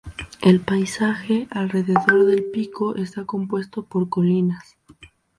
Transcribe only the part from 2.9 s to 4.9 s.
está compuesto por colinas.